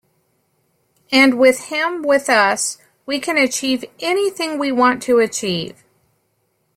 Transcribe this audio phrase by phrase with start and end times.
[1.11, 5.83] And with him with us we can achieve anything we want to achieve.